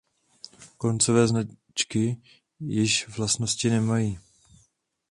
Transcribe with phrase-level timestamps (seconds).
[0.77, 2.21] Koncové značky
[2.59, 4.19] již vlastnosti nemají.